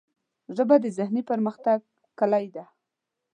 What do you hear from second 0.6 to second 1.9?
د ذهني پرمختګ